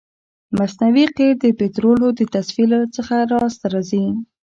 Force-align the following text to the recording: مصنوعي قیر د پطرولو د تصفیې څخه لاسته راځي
مصنوعي 0.57 1.05
قیر 1.17 1.33
د 1.41 1.45
پطرولو 1.59 2.07
د 2.19 2.21
تصفیې 2.35 2.79
څخه 2.95 3.15
لاسته 3.31 3.65
راځي 3.73 4.05